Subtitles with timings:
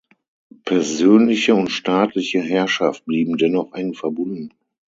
[0.65, 4.49] Persönliche und staatliche Herrschaft blieben dennoch eng verbunden.